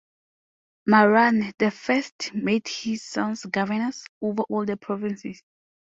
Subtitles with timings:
[0.89, 5.43] Marwan the First made his sons governors over all the provinces.